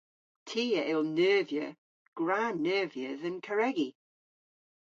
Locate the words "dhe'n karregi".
3.21-3.89